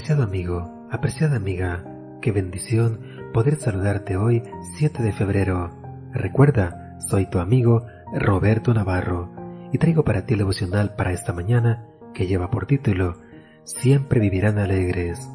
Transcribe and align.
Apreciado 0.00 0.22
amigo, 0.22 0.88
apreciada 0.90 1.36
amiga, 1.36 1.84
qué 2.22 2.32
bendición 2.32 3.00
poder 3.34 3.56
saludarte 3.56 4.16
hoy 4.16 4.42
7 4.78 5.02
de 5.02 5.12
febrero. 5.12 5.76
Recuerda, 6.14 6.96
soy 7.06 7.26
tu 7.26 7.38
amigo 7.38 7.84
Roberto 8.14 8.72
Navarro 8.72 9.30
y 9.74 9.76
traigo 9.76 10.02
para 10.02 10.24
ti 10.24 10.32
el 10.32 10.38
devocional 10.38 10.94
para 10.96 11.12
esta 11.12 11.34
mañana 11.34 11.84
que 12.14 12.26
lleva 12.26 12.48
por 12.48 12.64
título 12.64 13.20
Siempre 13.64 14.20
vivirán 14.20 14.56
alegres. 14.56 15.28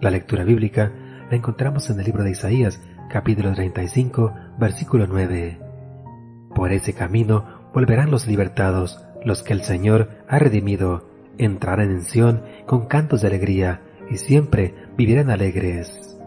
La 0.00 0.10
lectura 0.10 0.44
bíblica 0.44 0.92
la 1.28 1.36
encontramos 1.36 1.90
en 1.90 1.98
el 1.98 2.06
libro 2.06 2.22
de 2.22 2.30
Isaías, 2.30 2.80
capítulo 3.10 3.52
35, 3.52 4.32
versículo 4.56 5.08
9. 5.08 5.58
Por 6.54 6.70
ese 6.70 6.92
camino 6.92 7.72
volverán 7.74 8.12
los 8.12 8.28
libertados, 8.28 9.04
los 9.24 9.42
que 9.42 9.52
el 9.52 9.62
Señor 9.62 10.10
ha 10.28 10.38
redimido 10.38 11.09
entrarán 11.44 11.90
en 11.90 12.02
Sión 12.02 12.42
con 12.66 12.86
cantos 12.86 13.22
de 13.22 13.28
alegría 13.28 13.82
y 14.10 14.16
siempre 14.18 14.74
vivirán 14.96 15.30
alegres. 15.30 16.18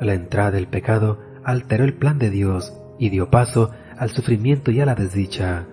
La 0.00 0.14
entrada 0.14 0.52
del 0.52 0.68
pecado 0.68 1.18
alteró 1.44 1.84
el 1.84 1.94
plan 1.94 2.18
de 2.18 2.30
Dios 2.30 2.74
y 2.98 3.10
dio 3.10 3.30
paso 3.30 3.70
al 3.98 4.10
sufrimiento 4.10 4.70
y 4.70 4.80
a 4.80 4.86
la 4.86 4.94
desdicha. 4.94 5.66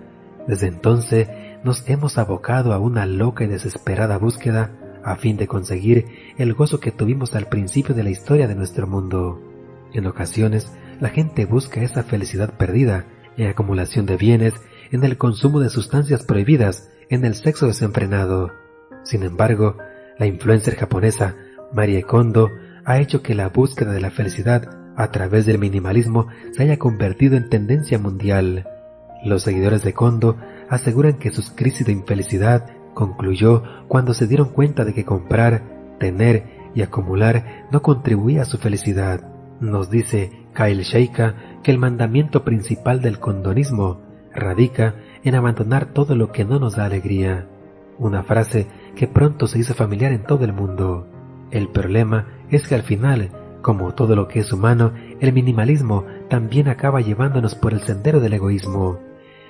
Desde 0.46 0.66
entonces 0.66 1.28
nos 1.62 1.88
hemos 1.88 2.18
abocado 2.18 2.72
a 2.72 2.78
una 2.78 3.06
loca 3.06 3.44
y 3.44 3.48
desesperada 3.48 4.18
búsqueda 4.18 4.72
a 5.04 5.16
fin 5.16 5.36
de 5.36 5.46
conseguir 5.46 6.06
el 6.36 6.54
gozo 6.54 6.80
que 6.80 6.92
tuvimos 6.92 7.34
al 7.34 7.46
principio 7.46 7.94
de 7.94 8.02
la 8.02 8.10
historia 8.10 8.48
de 8.48 8.54
nuestro 8.54 8.86
mundo. 8.86 9.40
En 9.92 10.06
ocasiones, 10.06 10.72
la 11.00 11.08
gente 11.08 11.46
busca 11.46 11.82
esa 11.82 12.02
felicidad 12.02 12.56
perdida 12.56 13.06
en 13.36 13.48
acumulación 13.48 14.06
de 14.06 14.16
bienes, 14.16 14.54
en 14.90 15.04
el 15.04 15.16
consumo 15.16 15.60
de 15.60 15.70
sustancias 15.70 16.24
prohibidas, 16.24 16.90
en 17.08 17.24
el 17.24 17.34
sexo 17.34 17.66
desenfrenado, 17.66 18.52
sin 19.02 19.22
embargo, 19.22 19.76
la 20.18 20.26
influencer 20.26 20.74
japonesa 20.76 21.34
Marie 21.72 22.02
Kondo 22.02 22.50
ha 22.84 22.98
hecho 22.98 23.22
que 23.22 23.34
la 23.34 23.48
búsqueda 23.48 23.92
de 23.92 24.00
la 24.00 24.10
felicidad 24.10 24.68
a 24.96 25.10
través 25.10 25.46
del 25.46 25.58
minimalismo 25.58 26.26
se 26.52 26.62
haya 26.62 26.78
convertido 26.78 27.36
en 27.36 27.48
tendencia 27.48 27.98
mundial. 27.98 28.66
Los 29.24 29.42
seguidores 29.42 29.82
de 29.82 29.92
Kondo 29.92 30.36
aseguran 30.68 31.18
que 31.18 31.30
su 31.30 31.54
crisis 31.54 31.86
de 31.86 31.92
infelicidad 31.92 32.66
concluyó 32.94 33.62
cuando 33.86 34.14
se 34.14 34.26
dieron 34.26 34.48
cuenta 34.48 34.84
de 34.84 34.94
que 34.94 35.04
comprar, 35.04 35.62
tener 36.00 36.70
y 36.74 36.82
acumular 36.82 37.66
no 37.70 37.82
contribuía 37.82 38.42
a 38.42 38.46
su 38.46 38.58
felicidad. 38.58 39.20
Nos 39.60 39.90
dice 39.90 40.46
Kyle 40.54 40.82
Sheikha 40.82 41.60
que 41.62 41.70
el 41.70 41.78
mandamiento 41.78 42.44
principal 42.44 43.00
del 43.00 43.18
condonismo 43.18 44.00
radica 44.34 44.96
en 45.22 45.34
abandonar 45.34 45.92
todo 45.92 46.16
lo 46.16 46.32
que 46.32 46.44
no 46.44 46.58
nos 46.58 46.76
da 46.76 46.86
alegría 46.86 47.46
una 47.98 48.22
frase 48.22 48.66
que 48.98 49.06
pronto 49.06 49.46
se 49.46 49.60
hizo 49.60 49.74
familiar 49.74 50.10
en 50.10 50.24
todo 50.24 50.44
el 50.44 50.52
mundo. 50.52 51.06
El 51.52 51.68
problema 51.68 52.26
es 52.50 52.66
que 52.66 52.74
al 52.74 52.82
final, 52.82 53.30
como 53.62 53.94
todo 53.94 54.16
lo 54.16 54.26
que 54.26 54.40
es 54.40 54.52
humano, 54.52 54.92
el 55.20 55.32
minimalismo 55.32 56.04
también 56.28 56.66
acaba 56.66 57.00
llevándonos 57.00 57.54
por 57.54 57.72
el 57.72 57.80
sendero 57.82 58.18
del 58.18 58.32
egoísmo. 58.32 58.98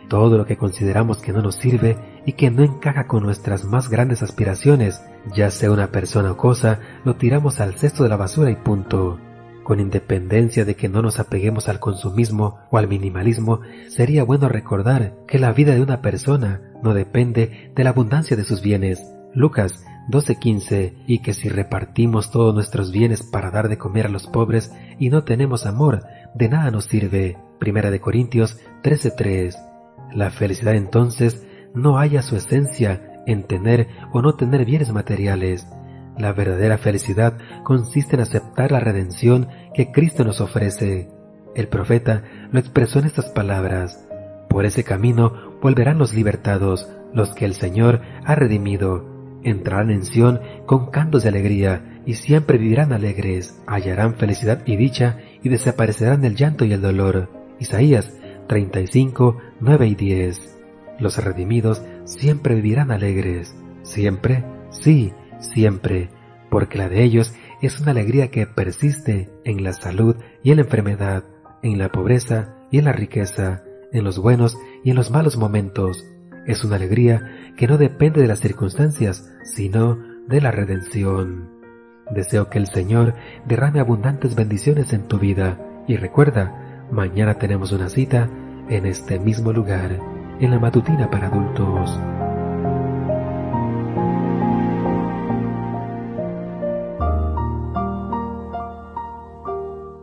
Todo 0.06 0.36
lo 0.36 0.44
que 0.44 0.58
consideramos 0.58 1.22
que 1.22 1.32
no 1.32 1.40
nos 1.40 1.54
sirve 1.54 1.96
y 2.26 2.32
que 2.32 2.50
no 2.50 2.62
encaja 2.62 3.06
con 3.06 3.22
nuestras 3.22 3.64
más 3.64 3.88
grandes 3.88 4.22
aspiraciones, 4.22 5.02
ya 5.34 5.50
sea 5.50 5.70
una 5.70 5.86
persona 5.86 6.32
o 6.32 6.36
cosa, 6.36 6.80
lo 7.06 7.16
tiramos 7.16 7.58
al 7.60 7.72
cesto 7.72 8.02
de 8.02 8.10
la 8.10 8.16
basura 8.16 8.50
y 8.50 8.56
punto. 8.56 9.18
Con 9.64 9.80
independencia 9.80 10.66
de 10.66 10.76
que 10.76 10.90
no 10.90 11.00
nos 11.00 11.20
apeguemos 11.20 11.70
al 11.70 11.80
consumismo 11.80 12.58
o 12.70 12.76
al 12.76 12.86
minimalismo, 12.86 13.60
sería 13.88 14.24
bueno 14.24 14.50
recordar 14.50 15.14
que 15.26 15.38
la 15.38 15.52
vida 15.52 15.74
de 15.74 15.80
una 15.80 16.02
persona 16.02 16.60
no 16.82 16.92
depende 16.92 17.72
de 17.74 17.84
la 17.84 17.90
abundancia 17.90 18.36
de 18.36 18.44
sus 18.44 18.60
bienes. 18.60 19.17
Lucas 19.34 19.84
12:15 20.08 20.94
y 21.06 21.20
que 21.20 21.34
si 21.34 21.48
repartimos 21.48 22.30
todos 22.30 22.54
nuestros 22.54 22.92
bienes 22.92 23.22
para 23.22 23.50
dar 23.50 23.68
de 23.68 23.78
comer 23.78 24.06
a 24.06 24.10
los 24.10 24.26
pobres 24.26 24.72
y 24.98 25.10
no 25.10 25.24
tenemos 25.24 25.66
amor, 25.66 26.04
de 26.34 26.48
nada 26.48 26.70
nos 26.70 26.86
sirve. 26.86 27.38
Primera 27.58 27.90
de 27.90 28.00
Corintios 28.00 28.58
13:3. 28.82 29.56
La 30.12 30.30
felicidad 30.30 30.74
entonces 30.74 31.46
no 31.74 31.98
halla 31.98 32.22
su 32.22 32.36
esencia 32.36 33.22
en 33.26 33.42
tener 33.44 33.88
o 34.12 34.22
no 34.22 34.34
tener 34.34 34.64
bienes 34.64 34.92
materiales, 34.92 35.66
la 36.18 36.32
verdadera 36.32 36.78
felicidad 36.78 37.38
consiste 37.62 38.16
en 38.16 38.22
aceptar 38.22 38.72
la 38.72 38.80
redención 38.80 39.48
que 39.72 39.92
Cristo 39.92 40.24
nos 40.24 40.40
ofrece. 40.40 41.08
El 41.54 41.68
profeta 41.68 42.24
lo 42.50 42.58
expresó 42.58 42.98
en 42.98 43.06
estas 43.06 43.26
palabras. 43.26 44.08
Por 44.48 44.66
ese 44.66 44.82
camino 44.82 45.32
volverán 45.62 45.98
los 45.98 46.14
libertados, 46.14 46.90
los 47.14 47.34
que 47.34 47.44
el 47.44 47.54
Señor 47.54 48.02
ha 48.24 48.34
redimido. 48.34 49.17
Entrarán 49.42 49.90
en 49.90 50.04
Sión 50.04 50.40
con 50.66 50.90
cantos 50.90 51.22
de 51.22 51.28
alegría 51.28 52.02
y 52.06 52.14
siempre 52.14 52.58
vivirán 52.58 52.92
alegres, 52.92 53.60
hallarán 53.66 54.14
felicidad 54.14 54.62
y 54.66 54.76
dicha 54.76 55.18
y 55.42 55.48
desaparecerán 55.48 56.24
el 56.24 56.36
llanto 56.36 56.64
y 56.64 56.72
el 56.72 56.80
dolor. 56.80 57.30
Isaías 57.60 58.12
35, 58.48 59.36
9 59.60 59.86
y 59.86 59.94
10. 59.94 60.58
Los 60.98 61.22
redimidos 61.22 61.82
siempre 62.04 62.54
vivirán 62.56 62.90
alegres. 62.90 63.54
Siempre, 63.82 64.44
sí, 64.70 65.12
siempre, 65.38 66.10
porque 66.50 66.78
la 66.78 66.88
de 66.88 67.04
ellos 67.04 67.34
es 67.62 67.80
una 67.80 67.92
alegría 67.92 68.30
que 68.30 68.46
persiste 68.46 69.30
en 69.44 69.62
la 69.62 69.72
salud 69.72 70.16
y 70.42 70.50
en 70.50 70.56
la 70.56 70.62
enfermedad, 70.62 71.24
en 71.62 71.78
la 71.78 71.90
pobreza 71.90 72.56
y 72.70 72.78
en 72.78 72.86
la 72.86 72.92
riqueza, 72.92 73.62
en 73.92 74.04
los 74.04 74.18
buenos 74.18 74.56
y 74.84 74.90
en 74.90 74.96
los 74.96 75.10
malos 75.10 75.36
momentos. 75.36 76.04
Es 76.48 76.64
una 76.64 76.76
alegría 76.76 77.52
que 77.58 77.66
no 77.66 77.76
depende 77.76 78.22
de 78.22 78.26
las 78.26 78.40
circunstancias, 78.40 79.30
sino 79.44 79.98
de 80.28 80.40
la 80.40 80.50
redención. 80.50 81.50
Deseo 82.10 82.48
que 82.48 82.58
el 82.58 82.66
Señor 82.66 83.14
derrame 83.46 83.80
abundantes 83.80 84.34
bendiciones 84.34 84.94
en 84.94 85.08
tu 85.08 85.18
vida 85.18 85.60
y 85.86 85.96
recuerda, 85.96 86.86
mañana 86.90 87.34
tenemos 87.34 87.70
una 87.72 87.90
cita 87.90 88.30
en 88.70 88.86
este 88.86 89.18
mismo 89.18 89.52
lugar, 89.52 90.00
en 90.40 90.50
la 90.50 90.58
matutina 90.58 91.10
para 91.10 91.26
adultos. 91.26 92.00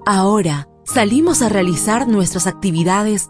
Ahora 0.05 0.67
salimos 0.83 1.41
a 1.41 1.49
realizar 1.49 2.07
nuestras 2.07 2.45
actividades 2.45 3.29